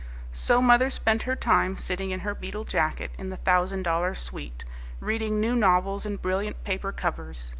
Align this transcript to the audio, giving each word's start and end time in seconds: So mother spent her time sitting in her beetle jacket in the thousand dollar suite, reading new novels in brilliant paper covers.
So 0.33 0.63
mother 0.63 0.89
spent 0.89 1.21
her 1.29 1.35
time 1.35 1.77
sitting 1.77 2.09
in 2.09 2.21
her 2.21 2.33
beetle 2.33 2.63
jacket 2.63 3.11
in 3.19 3.29
the 3.29 3.37
thousand 3.37 3.83
dollar 3.83 4.15
suite, 4.15 4.63
reading 4.99 5.39
new 5.39 5.55
novels 5.55 6.07
in 6.07 6.15
brilliant 6.15 6.63
paper 6.63 6.91
covers. 6.91 7.49